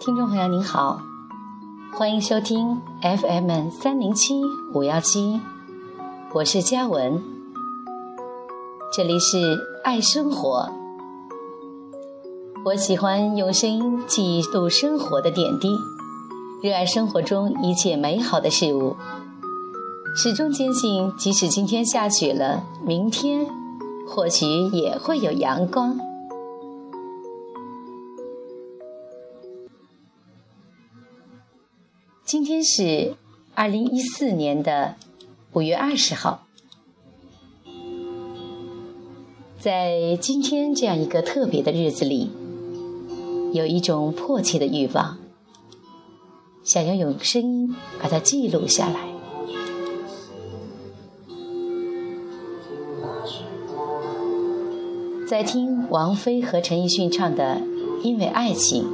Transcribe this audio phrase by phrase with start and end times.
[0.00, 1.02] 听众朋友您好，
[1.92, 4.40] 欢迎收听 FM 三零七
[4.72, 5.38] 五幺七，
[6.32, 7.22] 我是嘉文，
[8.96, 10.70] 这里是爱生活。
[12.64, 15.78] 我喜欢用声音记录生活的点滴，
[16.62, 18.96] 热爱生活中一切美好的事物，
[20.16, 23.46] 始终坚信，即使今天下雪了，明天
[24.08, 25.98] 或许也会有阳光。
[32.30, 33.16] 今天是
[33.56, 34.94] 二零一四年的
[35.52, 36.46] 五月二十号，
[39.58, 42.30] 在今天这样一个特别的日子里，
[43.52, 45.18] 有一种迫切的欲望，
[46.62, 49.08] 想要用声音把它记录下来。
[55.26, 57.56] 在听王菲和陈奕迅唱的
[58.04, 58.84] 《因为爱情》。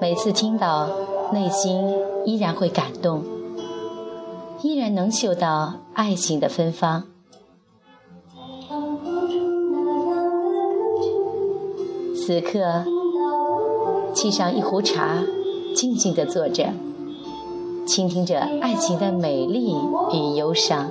[0.00, 0.88] 每次听到，
[1.32, 1.92] 内心
[2.24, 3.24] 依然会感动，
[4.62, 7.04] 依然能嗅到爱情的芬芳。
[12.14, 12.84] 此刻，
[14.14, 15.24] 沏上一壶茶，
[15.74, 16.72] 静静地坐着，
[17.86, 19.74] 倾听着爱情的美丽
[20.12, 20.90] 与忧伤。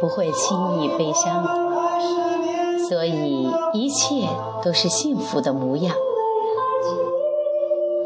[0.00, 1.44] 不会轻易悲伤，
[2.88, 4.26] 所以一切
[4.64, 5.94] 都是幸福的模样。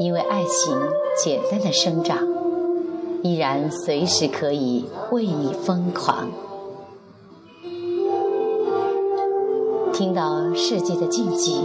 [0.00, 0.76] 因为爱情
[1.16, 2.18] 简单的生长，
[3.22, 6.28] 依然随时可以为你疯狂。
[9.92, 11.60] 听到世界的禁忌，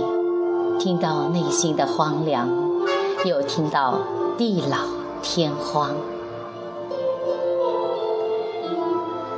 [0.77, 2.47] 听到内心的荒凉，
[3.25, 3.95] 又听到
[4.37, 4.77] 地老
[5.23, 5.95] 天荒。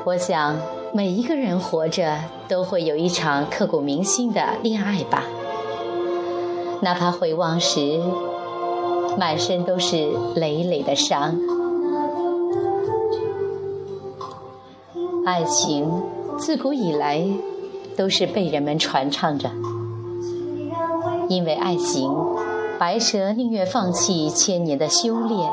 [0.04, 0.58] 我想，
[0.94, 2.20] 每一个人活着
[2.50, 5.24] 都会有一场刻骨铭心的恋爱吧。
[6.82, 8.02] 哪怕回望时，
[9.18, 11.38] 满身都是累累的伤。
[15.26, 16.04] 爱情
[16.38, 17.26] 自古以来
[17.96, 19.50] 都是被人们传唱着，
[21.30, 22.14] 因为爱情，
[22.78, 25.50] 白蛇宁愿放弃千年的修炼。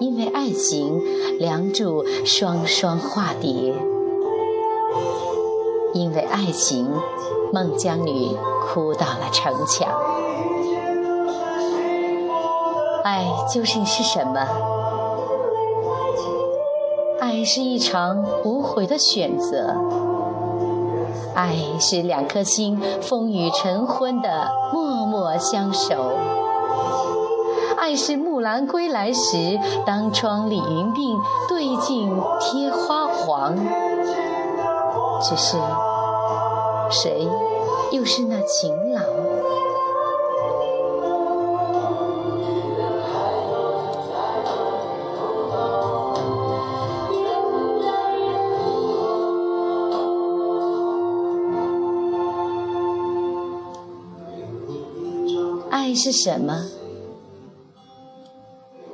[0.00, 1.02] 因为爱情，
[1.38, 3.74] 梁祝双双化蝶；
[5.92, 6.88] 因为爱情，
[7.52, 9.88] 孟姜女哭到了城墙。
[13.02, 14.46] 爱究竟是什么？
[17.20, 19.74] 爱是一场无悔的选择，
[21.34, 26.12] 爱是两颗心风雨成婚的默默相守。
[27.80, 31.18] 爱是木兰归来时，当窗理云鬓
[31.48, 33.56] 对镜贴花黄。
[35.22, 35.56] 只是，
[36.90, 37.26] 谁
[37.92, 39.02] 又是那情郎？
[55.70, 56.64] 爱是什么？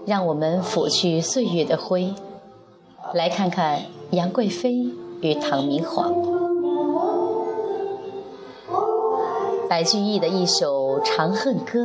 [0.06, 2.14] 让我们拂去岁月的灰，
[3.14, 4.86] 来看看杨贵妃
[5.22, 6.12] 与唐明皇。
[9.68, 11.80] 白居易的一首《长恨歌》，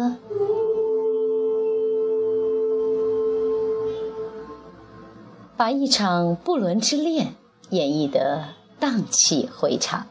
[5.56, 7.36] 把一场不伦之恋
[7.70, 8.44] 演绎得
[8.80, 10.08] 荡气回肠。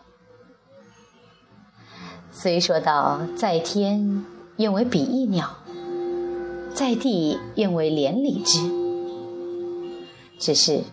[2.33, 4.25] 虽说到在天，
[4.56, 5.59] 愿为比翼鸟。
[6.79, 8.71] 在地愿为连理枝，
[10.39, 10.85] 只是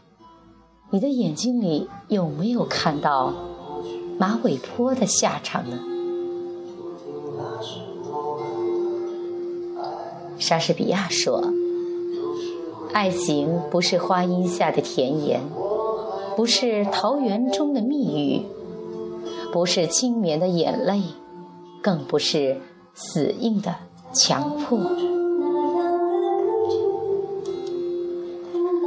[0.89, 3.31] 你的眼睛里有没有看到
[4.17, 5.79] 马尾坡的下场呢？
[10.39, 11.53] 莎士比亚说
[12.91, 15.39] ：“爱情不是花荫下的甜言，
[16.35, 18.41] 不是桃源中的蜜语，
[19.53, 21.03] 不是轻绵的眼泪，
[21.83, 22.59] 更不是
[22.95, 23.75] 死硬的
[24.11, 24.79] 强迫。”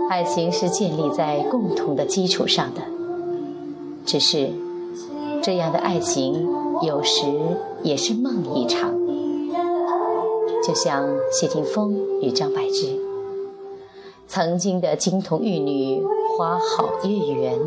[0.08, 2.80] 爱情是建立在共同的基础上的，
[4.06, 4.50] 只是
[5.42, 6.48] 这样的爱情
[6.82, 7.26] 有时
[7.82, 8.90] 也是梦一场。
[10.64, 12.98] 就像谢霆锋与张柏芝，
[14.26, 16.02] 曾经的金童玉女，
[16.36, 17.58] 花好月圆，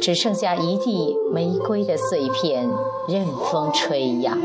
[0.00, 2.68] 只剩下一地玫瑰的碎片，
[3.08, 4.38] 任风吹扬。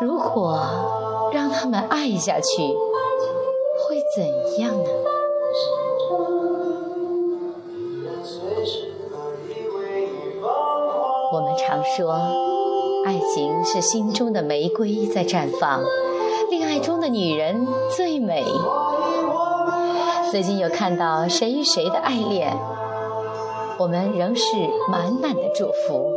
[0.00, 2.62] 如果让他们爱下去，
[3.88, 4.90] 会怎样呢？
[11.96, 12.14] 说，
[13.04, 15.82] 爱情是心中的玫瑰在绽放，
[16.48, 18.42] 恋爱中的女人最美。
[20.30, 22.56] 最近有看到谁与谁的爱恋，
[23.78, 24.42] 我们仍是
[24.90, 26.10] 满满的祝福。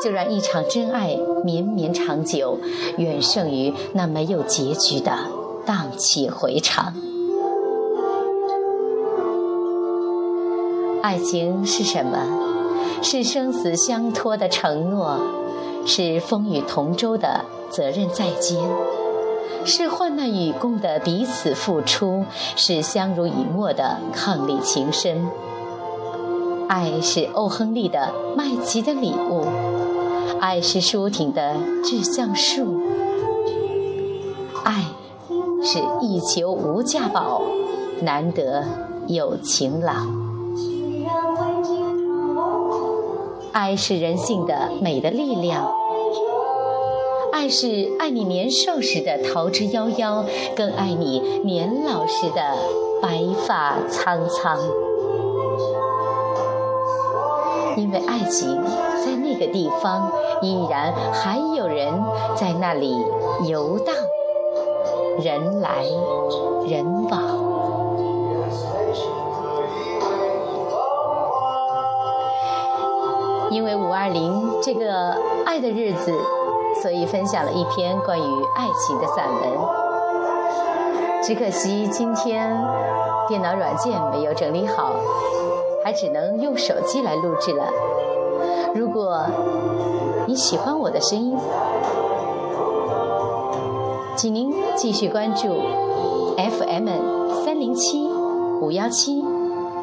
[0.00, 2.58] 就让一场真爱绵绵长久，
[2.96, 5.10] 远胜于那没有结局的
[5.66, 6.94] 荡气回肠。
[11.02, 12.53] 爱情是什么？
[13.02, 15.18] 是生死相托的承诺，
[15.86, 18.58] 是风雨同舟的责任在肩，
[19.64, 22.24] 是患难与共的彼此付出，
[22.56, 25.26] 是相濡以沫的伉俪情深。
[26.66, 29.44] 爱是欧亨利的麦琪的礼物，
[30.40, 32.80] 爱是舒婷的致橡树，
[34.64, 34.84] 爱
[35.62, 37.42] 是一求无价宝，
[38.00, 38.64] 难得
[39.06, 40.23] 有情郎。
[43.54, 45.72] 爱是人性的美的力量，
[47.32, 50.24] 爱是爱你年少时的桃之夭夭，
[50.56, 52.42] 更爱你年老时的
[53.00, 54.58] 白发苍苍。
[57.76, 58.60] 因为爱情
[59.04, 60.10] 在那个地方，
[60.42, 62.02] 依然还有人
[62.34, 62.92] 在那里
[63.46, 63.94] 游荡，
[65.22, 65.84] 人来
[66.68, 67.44] 人往。
[73.54, 75.16] 因为五二零这个
[75.46, 76.12] 爱的日子，
[76.82, 79.42] 所以分享了一篇关于爱情的散文。
[81.22, 82.60] 只可惜今天
[83.28, 84.96] 电脑软件没有整理好，
[85.84, 87.68] 还只能用手机来录制了。
[88.74, 89.24] 如果
[90.26, 91.38] 你喜欢我的声音，
[94.16, 95.62] 请您继续关注
[96.36, 96.88] FM
[97.44, 98.08] 三零七
[98.60, 99.24] 五幺七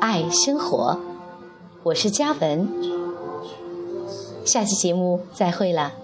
[0.02, 0.98] 爱生活，
[1.84, 3.01] 我是嘉文。
[4.46, 6.01] 下期节目再会了。